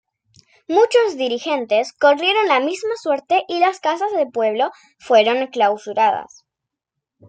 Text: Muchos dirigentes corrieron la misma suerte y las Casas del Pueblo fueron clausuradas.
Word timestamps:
Muchos 0.67 1.15
dirigentes 1.15 1.93
corrieron 1.93 2.47
la 2.47 2.59
misma 2.59 2.95
suerte 2.99 3.43
y 3.47 3.59
las 3.59 3.79
Casas 3.79 4.11
del 4.13 4.31
Pueblo 4.31 4.71
fueron 4.97 5.45
clausuradas. 5.45 6.43